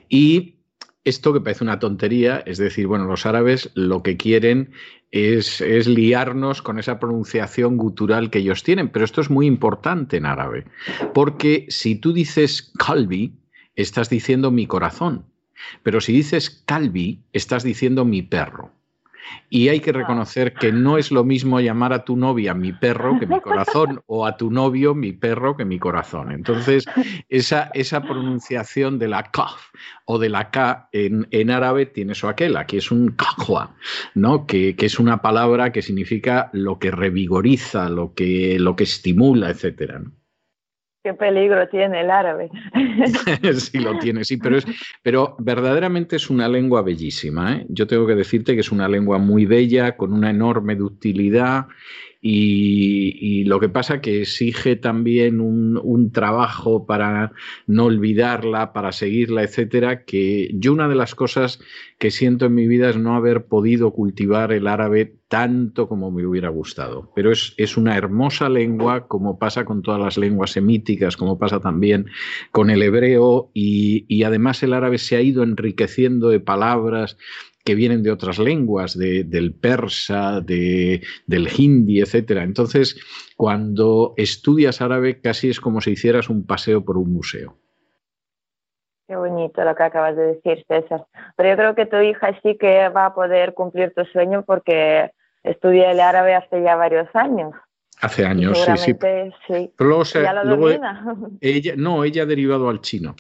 Y 0.08 0.61
esto 1.04 1.32
que 1.32 1.40
parece 1.40 1.64
una 1.64 1.78
tontería, 1.78 2.42
es 2.46 2.58
decir, 2.58 2.86
bueno, 2.86 3.06
los 3.06 3.26
árabes 3.26 3.70
lo 3.74 4.02
que 4.02 4.16
quieren 4.16 4.70
es, 5.10 5.60
es, 5.60 5.86
liarnos 5.86 6.62
con 6.62 6.78
esa 6.78 6.98
pronunciación 6.98 7.76
gutural 7.76 8.30
que 8.30 8.38
ellos 8.38 8.62
tienen, 8.62 8.88
pero 8.88 9.04
esto 9.04 9.20
es 9.20 9.30
muy 9.30 9.46
importante 9.46 10.16
en 10.16 10.26
árabe, 10.26 10.64
porque 11.12 11.66
si 11.68 11.96
tú 11.96 12.12
dices 12.12 12.72
kalbi, 12.78 13.34
estás 13.74 14.08
diciendo 14.08 14.50
mi 14.50 14.66
corazón. 14.66 15.26
Pero 15.82 16.00
si 16.00 16.12
dices 16.12 16.62
Calvi, 16.66 17.22
estás 17.32 17.62
diciendo 17.62 18.04
mi 18.04 18.22
perro. 18.22 18.72
Y 19.48 19.68
hay 19.68 19.80
que 19.80 19.90
ah. 19.90 19.94
reconocer 19.94 20.54
que 20.54 20.72
no 20.72 20.98
es 20.98 21.10
lo 21.10 21.24
mismo 21.24 21.60
llamar 21.60 21.92
a 21.92 22.04
tu 22.04 22.16
novia 22.16 22.54
mi 22.54 22.72
perro 22.72 23.18
que 23.18 23.26
mi 23.26 23.40
corazón 23.40 24.02
o 24.06 24.26
a 24.26 24.36
tu 24.36 24.50
novio 24.50 24.94
mi 24.94 25.12
perro 25.12 25.56
que 25.56 25.64
mi 25.64 25.78
corazón. 25.78 26.32
Entonces, 26.32 26.84
esa, 27.28 27.70
esa 27.74 28.02
pronunciación 28.02 28.98
de 28.98 29.08
la 29.08 29.24
kaf 29.24 29.70
o 30.04 30.18
de 30.18 30.28
la 30.28 30.50
k 30.50 30.88
en, 30.92 31.26
en 31.30 31.50
árabe 31.50 31.86
tiene 31.86 32.14
su 32.14 32.28
aquel. 32.28 32.56
Aquí 32.56 32.76
es 32.78 32.90
un 32.90 33.10
kahwa, 33.10 33.74
¿no? 34.14 34.46
Que, 34.46 34.76
que, 34.76 34.86
es 34.86 34.98
una 34.98 35.22
palabra 35.22 35.72
que 35.72 35.82
significa 35.82 36.50
lo 36.52 36.78
que 36.78 36.90
revigoriza, 36.90 37.88
lo 37.88 38.14
que, 38.14 38.58
lo 38.58 38.76
que 38.76 38.84
estimula, 38.84 39.50
etcétera. 39.50 39.98
¿no? 39.98 40.12
Qué 41.04 41.14
peligro 41.14 41.68
tiene 41.68 42.02
el 42.02 42.10
árabe. 42.10 42.48
sí, 43.54 43.80
lo 43.80 43.98
tiene, 43.98 44.24
sí, 44.24 44.36
pero, 44.36 44.58
es, 44.58 44.66
pero 45.02 45.34
verdaderamente 45.40 46.14
es 46.14 46.30
una 46.30 46.48
lengua 46.48 46.82
bellísima. 46.82 47.56
¿eh? 47.56 47.66
Yo 47.68 47.88
tengo 47.88 48.06
que 48.06 48.14
decirte 48.14 48.54
que 48.54 48.60
es 48.60 48.70
una 48.70 48.86
lengua 48.86 49.18
muy 49.18 49.44
bella, 49.44 49.96
con 49.96 50.12
una 50.12 50.30
enorme 50.30 50.76
ductilidad 50.76 51.66
y, 52.24 53.42
lo 53.44 53.58
que 53.58 53.68
pasa 53.68 54.00
que 54.00 54.22
exige 54.22 54.76
también 54.76 55.40
un, 55.40 56.12
trabajo 56.12 56.86
para 56.86 57.32
no 57.66 57.86
olvidarla, 57.86 58.72
para 58.72 58.92
seguirla, 58.92 59.42
etcétera, 59.42 60.04
que 60.04 60.50
yo 60.54 60.72
una 60.72 60.88
de 60.88 60.94
las 60.94 61.14
cosas 61.16 61.58
que 61.98 62.10
siento 62.10 62.46
en 62.46 62.54
mi 62.54 62.68
vida 62.68 62.90
es 62.90 62.96
no 62.96 63.16
haber 63.16 63.46
podido 63.46 63.92
cultivar 63.92 64.52
el 64.52 64.68
árabe 64.68 65.16
tanto 65.26 65.88
como 65.88 66.10
me 66.10 66.24
hubiera 66.24 66.50
gustado. 66.50 67.10
Pero 67.16 67.32
es, 67.32 67.54
es 67.56 67.76
una 67.76 67.96
hermosa 67.96 68.48
lengua, 68.48 69.08
como 69.08 69.38
pasa 69.38 69.64
con 69.64 69.82
todas 69.82 70.00
las 70.00 70.16
lenguas 70.16 70.50
semíticas, 70.50 71.16
como 71.16 71.38
pasa 71.38 71.58
también 71.60 72.06
con 72.52 72.70
el 72.70 72.82
hebreo, 72.82 73.50
y, 73.52 74.04
y 74.08 74.22
además 74.22 74.62
el 74.62 74.74
árabe 74.74 74.98
se 74.98 75.16
ha 75.16 75.22
ido 75.22 75.42
enriqueciendo 75.42 76.28
de 76.28 76.40
palabras 76.40 77.16
que 77.64 77.74
vienen 77.74 78.02
de 78.02 78.10
otras 78.10 78.38
lenguas, 78.38 78.98
del 78.98 79.54
persa, 79.54 80.40
de, 80.40 81.02
del 81.26 81.48
hindi, 81.56 82.00
etc. 82.00 82.30
Entonces, 82.42 82.96
cuando 83.36 84.14
estudias 84.16 84.80
árabe, 84.80 85.20
casi 85.20 85.50
es 85.50 85.60
como 85.60 85.80
si 85.80 85.92
hicieras 85.92 86.28
un 86.28 86.46
paseo 86.46 86.84
por 86.84 86.96
un 86.98 87.12
museo. 87.12 87.58
Qué 89.06 89.16
bonito 89.16 89.64
lo 89.64 89.74
que 89.74 89.82
acabas 89.82 90.16
de 90.16 90.34
decir, 90.34 90.64
César. 90.66 91.06
Pero 91.36 91.50
yo 91.50 91.56
creo 91.56 91.74
que 91.74 91.86
tu 91.86 91.96
hija 91.96 92.38
sí 92.42 92.56
que 92.58 92.88
va 92.88 93.06
a 93.06 93.14
poder 93.14 93.54
cumplir 93.54 93.92
tu 93.94 94.04
sueño 94.06 94.44
porque 94.44 95.10
estudia 95.42 95.90
el 95.90 96.00
árabe 96.00 96.34
hace 96.34 96.62
ya 96.62 96.76
varios 96.76 97.08
años. 97.14 97.52
Hace 98.00 98.24
años, 98.24 98.58
sí, 98.58 98.76
sí. 98.78 98.94
sí. 99.46 99.72
Pero 99.76 100.02
¿Ya 100.02 100.32
lo 100.32 100.68
ella, 101.40 101.74
no, 101.76 102.02
ella 102.02 102.22
ha 102.22 102.26
derivado 102.26 102.68
al 102.68 102.80
chino. 102.80 103.14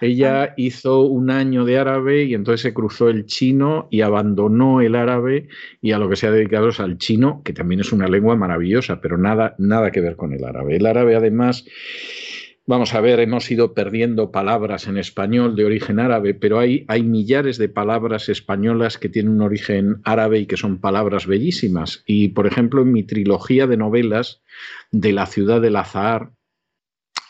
Ella 0.00 0.42
ah. 0.42 0.54
hizo 0.56 1.02
un 1.02 1.30
año 1.30 1.64
de 1.64 1.78
árabe 1.78 2.24
y 2.24 2.34
entonces 2.34 2.60
se 2.60 2.74
cruzó 2.74 3.08
el 3.08 3.26
chino 3.26 3.88
y 3.90 4.02
abandonó 4.02 4.80
el 4.80 4.94
árabe 4.94 5.48
y 5.80 5.92
a 5.92 5.98
lo 5.98 6.08
que 6.08 6.16
se 6.16 6.26
ha 6.26 6.30
dedicado 6.30 6.68
es 6.68 6.80
al 6.80 6.98
chino, 6.98 7.42
que 7.44 7.52
también 7.52 7.80
es 7.80 7.92
una 7.92 8.08
lengua 8.08 8.36
maravillosa, 8.36 9.00
pero 9.00 9.16
nada, 9.16 9.54
nada 9.58 9.90
que 9.90 10.00
ver 10.00 10.16
con 10.16 10.32
el 10.32 10.44
árabe. 10.44 10.76
El 10.76 10.86
árabe 10.86 11.16
además... 11.16 11.64
Vamos 12.68 12.94
a 12.94 13.00
ver, 13.00 13.20
hemos 13.20 13.48
ido 13.48 13.74
perdiendo 13.74 14.32
palabras 14.32 14.88
en 14.88 14.98
español 14.98 15.54
de 15.54 15.64
origen 15.64 16.00
árabe, 16.00 16.34
pero 16.34 16.58
hay, 16.58 16.84
hay, 16.88 17.04
millares 17.04 17.58
de 17.58 17.68
palabras 17.68 18.28
españolas 18.28 18.98
que 18.98 19.08
tienen 19.08 19.34
un 19.34 19.42
origen 19.42 20.00
árabe 20.02 20.40
y 20.40 20.46
que 20.46 20.56
son 20.56 20.80
palabras 20.80 21.28
bellísimas. 21.28 22.02
Y, 22.06 22.30
por 22.30 22.48
ejemplo, 22.48 22.82
en 22.82 22.90
mi 22.90 23.04
trilogía 23.04 23.68
de 23.68 23.76
novelas 23.76 24.42
de 24.90 25.12
la 25.12 25.26
ciudad 25.26 25.60
del 25.60 25.76
Azahar, 25.76 26.32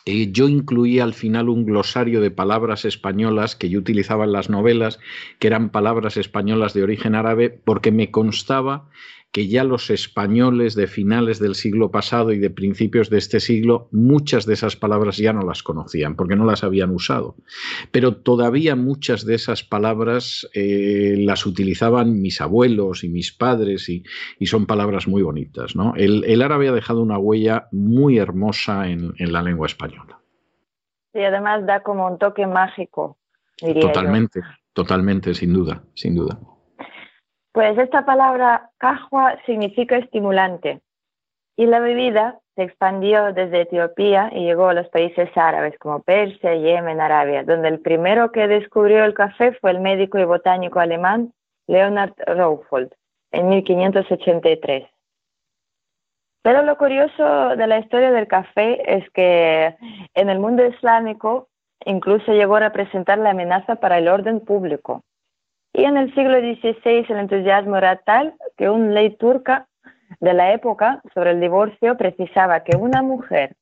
eh, 0.07 0.31
yo 0.31 0.49
incluía 0.49 1.03
al 1.03 1.15
final 1.15 1.49
un 1.49 1.67
glosario 1.67 2.21
de 2.21 2.31
palabras 2.31 2.85
españolas 2.85 3.57
que 3.57 3.69
yo 3.69 3.81
utilizaba 3.81 4.25
en 4.25 4.33
las 4.33 4.49
novelas, 4.49 5.01
que 5.41 5.49
eran 5.49 5.71
palabras 5.71 6.17
españolas 6.17 6.75
de 6.75 6.85
origen 6.85 7.17
árabe, 7.17 7.51
porque 7.51 7.91
me 7.91 8.13
constaba 8.13 8.89
que 9.37 9.49
ya 9.49 9.65
los 9.65 9.91
españoles 9.91 10.75
de 10.75 10.87
finales 10.87 11.39
del 11.39 11.57
siglo 11.57 11.91
pasado 11.91 12.33
y 12.33 12.39
de 12.39 12.49
principios 12.49 13.11
de 13.11 13.19
este 13.19 13.39
siglo, 13.39 13.87
muchas 13.93 14.47
de 14.47 14.55
esas 14.55 14.77
palabras 14.77 15.19
ya 15.19 15.35
no 15.35 15.43
las 15.43 15.63
conocían 15.63 16.17
porque 16.17 16.37
no 16.37 16.47
las 16.47 16.65
habían 16.65 16.89
usado. 16.89 17.37
Pero 17.93 18.17
todavía 18.17 18.77
muchas 18.77 19.27
de 19.27 19.35
esas 19.35 19.63
palabras 19.63 20.49
eh, 20.55 21.17
las 21.19 21.45
utilizaban 21.45 22.23
mis 22.23 22.41
abuelos 22.41 23.05
y 23.05 23.11
mis 23.11 23.31
padres 23.31 23.91
y, 23.91 24.05
son 24.47 24.65
palabras 24.65 25.07
muy 25.07 25.21
bonitas. 25.21 25.77
¿no? 25.77 25.93
El, 25.97 26.41
árabe 26.41 26.69
ha 26.69 26.73
dejado 26.73 27.03
una 27.03 27.19
huella 27.19 27.69
muy 27.73 28.17
hermosa 28.17 28.89
en, 28.89 29.13
la 29.19 29.43
lengua 29.43 29.67
española. 29.67 30.19
Y 31.13 31.21
además 31.21 31.67
da 31.67 31.83
como 31.83 32.07
un 32.07 32.17
toque 32.17 32.47
mágico. 32.47 33.19
totalmente, 33.83 34.41
totalmente, 34.73 35.35
sin 35.35 35.53
duda, 35.53 35.83
sin 35.93 36.15
duda. 36.15 36.39
Pues 37.57 37.79
esta 37.79 38.05
palabra 38.05 38.69
cajua 38.77 39.39
significa 39.47 39.97
estimulante 39.97 40.83
y 41.57 41.65
la 41.65 41.81
bebida 41.81 42.39
se 42.55 42.65
expandió 42.65 43.33
desde 43.33 43.63
Etiopía 43.63 44.29
y 44.31 44.45
llegó 44.45 44.69
a 44.69 44.75
los 44.75 44.87
países 44.91 45.31
árabes 45.35 45.79
como 45.79 46.03
Persia, 46.03 46.55
Yemen, 46.55 47.01
Arabia, 47.01 47.45
donde 47.45 47.69
el 47.69 47.81
primero 47.81 48.31
que 48.31 48.47
descubrió 48.47 49.07
el 49.07 49.15
café 49.15 49.53
fue 49.53 49.71
el 49.71 49.81
médico 49.81 50.19
y 50.19 50.25
botánico 50.25 50.81
alemán 50.81 51.33
Leonard 51.67 52.13
Raufold 52.27 52.93
en 53.33 53.49
1583. 53.49 54.87
Pero 56.43 56.63
lo 56.63 56.77
curioso 56.77 57.57
de 57.57 57.67
la 57.67 57.79
historia 57.79 58.11
del 58.11 58.29
café 58.29 58.99
es 58.99 59.09
que 59.13 59.75
en 60.13 60.29
el 60.29 60.41
mundo 60.41 60.63
islámico 60.63 61.49
incluso 61.87 62.33
llegó 62.33 62.57
a 62.57 62.69
representar 62.69 63.17
la 63.17 63.31
amenaza 63.31 63.77
para 63.77 63.97
el 63.97 64.09
orden 64.09 64.41
público. 64.41 65.05
Y 65.77 65.85
en 65.85 65.99
el 65.99 66.15
siglo 66.15 66.39
XVI 66.39 67.05
el 67.11 67.19
entusiasmo 67.19 67.77
era 67.77 67.97
tal 67.99 68.35
que 68.57 68.71
una 68.71 68.93
ley 68.93 69.15
turca 69.19 69.69
de 70.21 70.33
la 70.33 70.55
época 70.55 71.03
sobre 71.13 71.33
el 71.33 71.41
divorcio 71.41 71.99
precisaba 71.99 72.65
que 72.65 72.79
una 72.79 73.03
mujer 73.03 73.57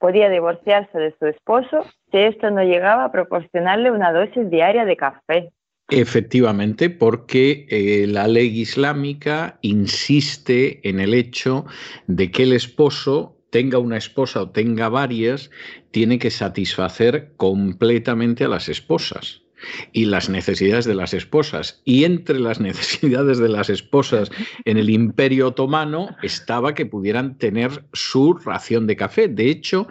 podía 0.00 0.28
divorciarse 0.28 0.98
de 0.98 1.14
su 1.16 1.26
esposo 1.26 1.84
si 2.10 2.18
esto 2.18 2.50
no 2.50 2.64
llegaba 2.64 3.04
a 3.04 3.12
proporcionarle 3.12 3.92
una 3.92 4.12
dosis 4.12 4.50
diaria 4.50 4.84
de 4.84 4.96
café. 4.96 5.52
Efectivamente, 5.90 6.90
porque 6.90 7.66
eh, 7.70 8.08
la 8.08 8.26
ley 8.26 8.48
islámica 8.60 9.58
insiste 9.62 10.80
en 10.88 10.98
el 10.98 11.14
hecho 11.14 11.66
de 12.08 12.32
que 12.32 12.42
el 12.42 12.52
esposo 12.52 13.36
tenga 13.50 13.78
una 13.78 13.96
esposa 13.96 14.42
o 14.42 14.50
tenga 14.50 14.88
varias, 14.88 15.52
tiene 15.92 16.18
que 16.18 16.30
satisfacer 16.30 17.32
completamente 17.36 18.44
a 18.44 18.48
las 18.48 18.68
esposas 18.68 19.44
y 19.92 20.06
las 20.06 20.28
necesidades 20.28 20.84
de 20.84 20.94
las 20.94 21.14
esposas. 21.14 21.80
Y 21.84 22.04
entre 22.04 22.38
las 22.38 22.60
necesidades 22.60 23.38
de 23.38 23.48
las 23.48 23.70
esposas 23.70 24.30
en 24.64 24.76
el 24.76 24.90
imperio 24.90 25.48
otomano 25.48 26.16
estaba 26.22 26.74
que 26.74 26.86
pudieran 26.86 27.38
tener 27.38 27.84
su 27.92 28.34
ración 28.34 28.86
de 28.86 28.96
café. 28.96 29.28
De 29.28 29.50
hecho, 29.50 29.88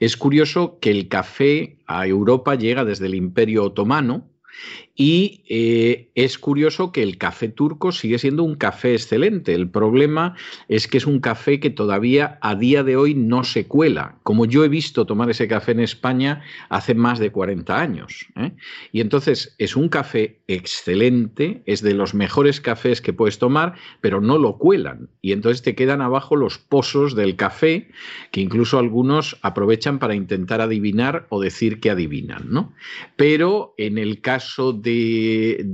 es 0.00 0.16
curioso 0.16 0.78
que 0.80 0.90
el 0.90 1.08
café 1.08 1.76
a 1.86 2.06
Europa 2.06 2.54
llega 2.54 2.84
desde 2.84 3.06
el 3.06 3.14
imperio 3.14 3.64
otomano, 3.64 4.28
y 4.94 5.42
eh, 5.48 6.10
es 6.14 6.38
curioso 6.38 6.92
que 6.92 7.02
el 7.02 7.16
café 7.16 7.48
turco 7.48 7.92
sigue 7.92 8.18
siendo 8.18 8.44
un 8.44 8.56
café 8.56 8.92
excelente. 8.92 9.54
El 9.54 9.70
problema 9.70 10.36
es 10.68 10.86
que 10.86 10.98
es 10.98 11.06
un 11.06 11.20
café 11.20 11.60
que 11.60 11.70
todavía 11.70 12.38
a 12.42 12.54
día 12.54 12.82
de 12.84 12.96
hoy 12.96 13.14
no 13.14 13.42
se 13.44 13.66
cuela, 13.66 14.16
como 14.22 14.44
yo 14.44 14.64
he 14.64 14.68
visto 14.68 15.06
tomar 15.06 15.30
ese 15.30 15.48
café 15.48 15.72
en 15.72 15.80
España 15.80 16.42
hace 16.68 16.94
más 16.94 17.18
de 17.18 17.32
40 17.32 17.80
años. 17.80 18.26
¿eh? 18.36 18.52
Y 18.92 19.00
entonces 19.00 19.54
es 19.56 19.76
un 19.76 19.88
café 19.88 20.40
excelente, 20.46 21.62
es 21.64 21.80
de 21.80 21.94
los 21.94 22.12
mejores 22.12 22.60
cafés 22.60 23.00
que 23.00 23.14
puedes 23.14 23.38
tomar, 23.38 23.74
pero 24.02 24.20
no 24.20 24.36
lo 24.36 24.58
cuelan. 24.58 25.08
Y 25.22 25.32
entonces 25.32 25.62
te 25.62 25.74
quedan 25.74 26.02
abajo 26.02 26.36
los 26.36 26.58
pozos 26.58 27.16
del 27.16 27.36
café, 27.36 27.88
que 28.30 28.42
incluso 28.42 28.78
algunos 28.78 29.38
aprovechan 29.40 29.98
para 29.98 30.14
intentar 30.14 30.60
adivinar 30.60 31.26
o 31.30 31.40
decir 31.40 31.80
que 31.80 31.90
adivinan. 31.90 32.50
¿no? 32.50 32.74
Pero 33.16 33.74
en 33.78 33.96
el 33.96 34.20
caso 34.20 34.74
de, 34.82 34.91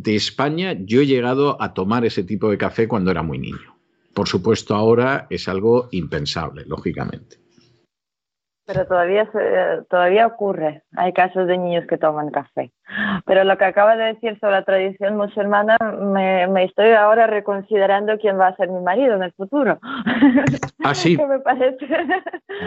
España, 0.07 0.75
yo 0.79 1.01
he 1.01 1.07
llegado 1.07 1.61
a 1.61 1.75
tomar 1.75 2.05
ese 2.05 2.25
tipo 2.25 2.51
de 2.51 2.59
café 2.59 2.89
cuando 2.89 3.11
era 3.11 3.23
muy 3.23 3.39
niño. 3.39 3.77
Por 4.15 4.27
supuesto, 4.27 4.75
ahora 4.75 5.27
es 5.31 5.49
algo 5.49 5.89
impensable, 5.93 6.65
lógicamente. 6.67 7.37
Pero 8.69 8.85
todavía, 8.87 9.27
todavía 9.89 10.27
ocurre. 10.27 10.83
Hay 10.95 11.15
casos 11.15 11.47
de 11.47 11.57
niños 11.57 11.87
que 11.89 11.97
toman 11.97 12.31
café. 12.31 12.71
Pero 13.25 13.45
lo 13.45 13.57
que 13.57 13.65
acaba 13.65 13.97
de 13.97 14.13
decir 14.13 14.39
sobre 14.41 14.53
la 14.53 14.65
tradición 14.65 15.17
musulmana, 15.17 15.79
me, 15.79 16.65
estoy 16.65 16.91
ahora 16.91 17.27
reconsiderando 17.27 18.19
quién 18.19 18.39
va 18.39 18.49
a 18.49 18.57
ser 18.57 18.69
mi 18.69 18.81
marido 18.81 19.15
en 19.15 19.23
el 19.23 19.33
futuro. 19.33 19.79
Ah, 20.85 20.95
sí. 20.95 21.19
me 21.29 21.41
parece. 21.41 21.87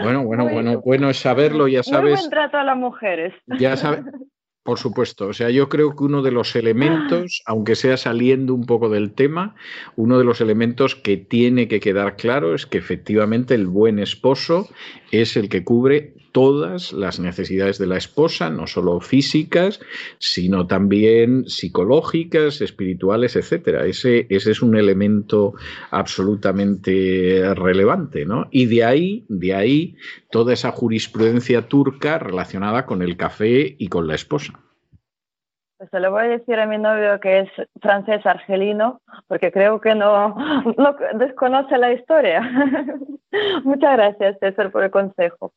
Bueno, 0.02 0.22
bueno, 0.24 0.48
bueno, 0.48 0.80
bueno 0.82 1.10
es 1.10 1.18
saberlo, 1.18 1.66
ya 1.66 1.82
sabes. 1.82 2.12
Muy 2.12 2.20
buen 2.20 2.30
trato 2.30 2.58
a 2.58 2.62
las 2.62 2.76
mujeres. 2.76 3.34
Ya 3.58 3.76
sabes. 3.76 4.04
Por 4.64 4.78
supuesto, 4.78 5.26
o 5.26 5.32
sea, 5.32 5.50
yo 5.50 5.68
creo 5.68 5.96
que 5.96 6.04
uno 6.04 6.22
de 6.22 6.30
los 6.30 6.54
elementos, 6.54 7.42
aunque 7.46 7.74
sea 7.74 7.96
saliendo 7.96 8.54
un 8.54 8.64
poco 8.64 8.88
del 8.88 9.12
tema, 9.12 9.56
uno 9.96 10.18
de 10.18 10.24
los 10.24 10.40
elementos 10.40 10.94
que 10.94 11.16
tiene 11.16 11.66
que 11.66 11.80
quedar 11.80 12.14
claro 12.14 12.54
es 12.54 12.64
que 12.66 12.78
efectivamente 12.78 13.56
el 13.56 13.66
buen 13.66 13.98
esposo 13.98 14.68
es 15.10 15.36
el 15.36 15.48
que 15.48 15.64
cubre 15.64 16.14
todas 16.32 16.92
las 16.92 17.20
necesidades 17.20 17.78
de 17.78 17.86
la 17.86 17.98
esposa, 17.98 18.50
no 18.50 18.66
solo 18.66 19.00
físicas, 19.00 19.80
sino 20.18 20.66
también 20.66 21.44
psicológicas, 21.46 22.60
espirituales, 22.60 23.36
etcétera. 23.36 23.86
Ese, 23.86 24.26
ese 24.30 24.50
es 24.50 24.62
un 24.62 24.76
elemento 24.76 25.54
absolutamente 25.90 27.54
relevante, 27.54 28.24
¿no? 28.24 28.48
Y 28.50 28.66
de 28.66 28.84
ahí, 28.84 29.24
de 29.28 29.54
ahí 29.54 29.96
toda 30.30 30.54
esa 30.54 30.72
jurisprudencia 30.72 31.68
turca 31.68 32.18
relacionada 32.18 32.86
con 32.86 33.02
el 33.02 33.16
café 33.16 33.76
y 33.78 33.88
con 33.88 34.08
la 34.08 34.14
esposa. 34.14 34.58
Pues 35.82 35.90
se 35.90 35.98
lo 35.98 36.12
voy 36.12 36.22
a 36.22 36.28
decir 36.28 36.60
a 36.60 36.66
mi 36.66 36.78
novio 36.78 37.18
que 37.18 37.40
es 37.40 37.50
francés 37.80 38.24
argelino, 38.24 39.00
porque 39.26 39.50
creo 39.50 39.80
que 39.80 39.96
no, 39.96 40.36
desconoce 41.14 41.76
la 41.76 41.92
historia. 41.92 42.40
Muchas 43.64 43.96
gracias, 43.96 44.38
César, 44.38 44.70
por 44.70 44.84
el 44.84 44.92
consejo. 44.92 45.52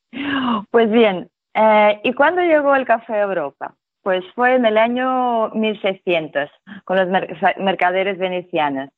Pues 0.71 0.89
bien, 0.89 1.29
eh, 1.53 1.99
¿y 2.03 2.13
cuándo 2.13 2.41
llegó 2.41 2.73
el 2.73 2.87
café 2.87 3.13
a 3.13 3.21
Europa? 3.21 3.75
Pues 4.01 4.23
fue 4.33 4.55
en 4.55 4.65
el 4.65 4.79
año 4.79 5.49
1600, 5.49 6.49
con 6.85 6.97
los 6.97 7.21
mercaderes 7.57 8.17
venecianos. 8.17 8.89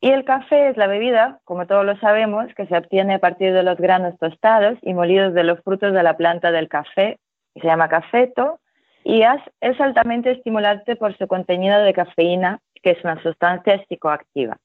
Y 0.00 0.12
el 0.12 0.24
café 0.24 0.68
es 0.68 0.76
la 0.76 0.86
bebida, 0.86 1.40
como 1.42 1.66
todos 1.66 1.84
lo 1.84 1.96
sabemos, 1.96 2.46
que 2.54 2.66
se 2.66 2.76
obtiene 2.76 3.14
a 3.14 3.18
partir 3.18 3.52
de 3.52 3.64
los 3.64 3.78
granos 3.78 4.16
tostados 4.20 4.78
y 4.82 4.94
molidos 4.94 5.34
de 5.34 5.42
los 5.42 5.60
frutos 5.64 5.92
de 5.92 6.04
la 6.04 6.16
planta 6.16 6.52
del 6.52 6.68
café, 6.68 7.18
que 7.52 7.62
se 7.62 7.66
llama 7.66 7.88
cafeto, 7.88 8.60
y 9.08 9.22
es 9.22 9.80
altamente 9.80 10.32
estimulante 10.32 10.96
por 10.96 11.16
su 11.16 11.28
contenido 11.28 11.80
de 11.80 11.94
cafeína, 11.94 12.58
que 12.82 12.90
es 12.90 13.04
una 13.04 13.22
sustancia 13.22 13.80
psicoactiva. 13.86 14.56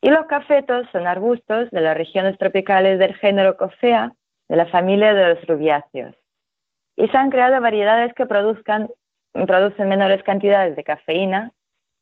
Y 0.00 0.08
los 0.08 0.24
cafetos 0.24 0.86
son 0.90 1.06
arbustos 1.06 1.70
de 1.70 1.82
las 1.82 1.94
regiones 1.94 2.38
tropicales 2.38 2.98
del 2.98 3.14
género 3.16 3.58
Coffea, 3.58 4.14
de 4.48 4.56
la 4.56 4.64
familia 4.68 5.12
de 5.12 5.34
los 5.34 5.46
rubiáceos. 5.46 6.16
Y 6.96 7.08
se 7.08 7.16
han 7.18 7.28
creado 7.28 7.60
variedades 7.60 8.14
que 8.14 8.24
produzcan, 8.24 8.88
producen 9.34 9.90
menores 9.90 10.22
cantidades 10.22 10.74
de 10.74 10.84
cafeína, 10.84 11.52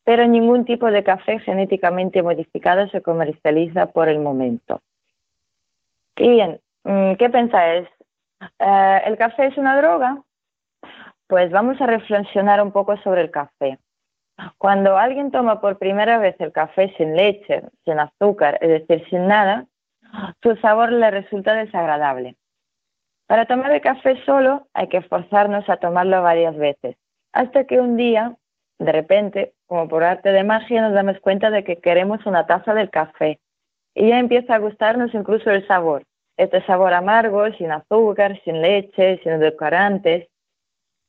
pero 0.05 0.25
ningún 0.25 0.63
tipo 0.63 0.89
de 0.89 1.03
café 1.03 1.39
genéticamente 1.39 2.23
modificado 2.23 2.87
se 2.87 3.01
comercializa 3.01 3.87
por 3.87 4.07
el 4.07 4.19
momento. 4.19 4.79
Y 6.15 6.29
bien, 6.29 6.61
mm, 6.85 7.15
¿qué 7.15 7.29
pensáis? 7.29 7.89
Eh, 8.57 9.01
¿El 9.05 9.17
café 9.17 9.47
es 9.47 9.57
una 9.57 9.75
droga? 9.75 10.23
Pues 11.27 11.51
vamos 11.51 11.79
a 11.81 11.85
reflexionar 11.85 12.61
un 12.61 12.71
poco 12.71 12.97
sobre 12.97 13.21
el 13.21 13.31
café. 13.31 13.77
Cuando 14.57 14.97
alguien 14.97 15.31
toma 15.31 15.59
por 15.59 15.77
primera 15.77 16.19
vez 16.19 16.35
el 16.39 16.51
café 16.51 16.93
sin 16.97 17.15
leche, 17.15 17.63
sin 17.83 17.99
azúcar, 17.99 18.57
es 18.61 18.69
decir, 18.69 19.07
sin 19.09 19.27
nada, 19.27 19.65
su 20.41 20.55
sabor 20.57 20.91
le 20.91 21.11
resulta 21.11 21.53
desagradable. 21.53 22.35
Para 23.27 23.45
tomar 23.45 23.71
el 23.71 23.81
café 23.81 24.23
solo 24.25 24.67
hay 24.73 24.87
que 24.87 25.01
forzarnos 25.01 25.67
a 25.69 25.77
tomarlo 25.77 26.21
varias 26.21 26.55
veces, 26.55 26.95
hasta 27.33 27.65
que 27.65 27.81
un 27.81 27.97
día, 27.97 28.35
de 28.79 28.91
repente, 28.91 29.53
como 29.65 29.89
por 29.89 30.03
arte 30.03 30.31
de 30.31 30.43
magia, 30.43 30.81
nos 30.81 30.93
damos 30.93 31.19
cuenta 31.19 31.49
de 31.49 31.65
que 31.65 31.77
queremos 31.77 32.25
una 32.25 32.45
taza 32.45 32.73
del 32.73 32.89
café 32.89 33.39
y 33.95 34.09
ya 34.09 34.19
empieza 34.19 34.55
a 34.55 34.59
gustarnos 34.59 35.13
incluso 35.13 35.49
el 35.51 35.67
sabor. 35.67 36.03
Este 36.37 36.63
sabor 36.65 36.93
amargo, 36.93 37.51
sin 37.53 37.71
azúcar, 37.71 38.39
sin 38.45 38.61
leche, 38.61 39.19
sin 39.23 39.33
edulcorantes. 39.33 40.29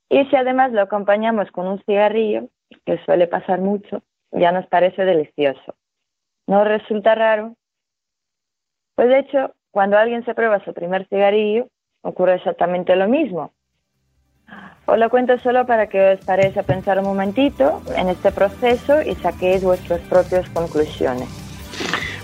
Y 0.09 0.25
si 0.27 0.37
además 0.37 0.73
lo 0.73 0.83
acompañamos 0.83 1.51
con 1.51 1.67
un 1.67 1.83
cigarrillo, 1.85 2.49
que 2.85 2.99
suele 3.05 3.27
pasar 3.27 3.61
mucho, 3.61 4.03
ya 4.33 4.53
nos 4.53 4.67
parece 4.67 5.05
delicioso. 5.05 5.75
¿No 6.47 6.65
resulta 6.65 7.15
raro? 7.15 7.55
Pues 8.95 9.09
de 9.09 9.19
hecho, 9.21 9.55
cuando 9.71 9.99
alguien 9.99 10.25
se 10.25 10.35
prueba 10.35 10.65
su 10.65 10.73
primer 10.73 11.07
cigarrillo, 11.09 11.69
ocurre 12.03 12.37
exactamente 12.37 12.97
lo 12.97 13.09
mismo. 13.09 13.53
Os 14.87 14.99
lo 14.99 15.11
cuento 15.11 15.39
solo 15.39 15.67
para 15.67 15.89
que 15.89 16.13
os 16.13 16.25
paréis 16.25 16.57
a 16.57 16.63
pensar 16.63 16.99
un 16.99 17.05
momentito 17.05 17.83
en 17.95 18.09
este 18.09 18.33
proceso 18.33 19.03
y 19.03 19.15
saquéis 19.17 19.63
vuestras 19.63 20.01
propias 20.01 20.49
conclusiones. 20.51 21.48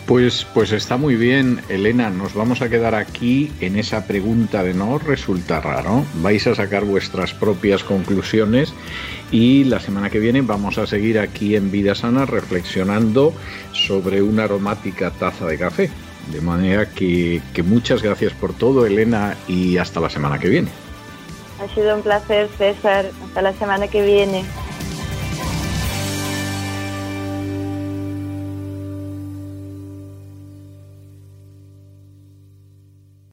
Pues, 0.06 0.46
pues 0.52 0.72
está 0.72 0.98
muy 0.98 1.16
bien, 1.16 1.62
Elena. 1.70 2.10
Nos 2.10 2.34
vamos 2.34 2.60
a 2.60 2.68
quedar 2.68 2.94
aquí 2.94 3.50
en 3.60 3.78
esa 3.78 4.06
pregunta 4.06 4.62
de 4.62 4.74
no 4.74 4.98
resulta 4.98 5.60
raro. 5.60 6.04
Vais 6.16 6.46
a 6.46 6.54
sacar 6.54 6.84
vuestras 6.84 7.32
propias 7.32 7.82
conclusiones 7.82 8.74
y 9.32 9.64
la 9.64 9.80
semana 9.80 10.10
que 10.10 10.18
viene 10.18 10.42
vamos 10.42 10.76
a 10.76 10.86
seguir 10.86 11.18
aquí 11.18 11.56
en 11.56 11.70
Vida 11.70 11.94
Sana 11.94 12.26
reflexionando 12.26 13.32
sobre 13.72 14.20
una 14.20 14.44
aromática 14.44 15.10
taza 15.10 15.46
de 15.46 15.56
café. 15.56 15.90
De 16.30 16.42
manera 16.42 16.90
que, 16.90 17.40
que 17.54 17.62
muchas 17.62 18.02
gracias 18.02 18.34
por 18.34 18.52
todo, 18.52 18.84
Elena, 18.84 19.36
y 19.48 19.78
hasta 19.78 20.00
la 20.00 20.10
semana 20.10 20.38
que 20.38 20.48
viene. 20.50 20.68
Ha 21.62 21.74
sido 21.74 21.96
un 21.96 22.02
placer, 22.02 22.48
César. 22.58 23.10
Hasta 23.26 23.40
la 23.40 23.54
semana 23.54 23.88
que 23.88 24.04
viene. 24.04 24.44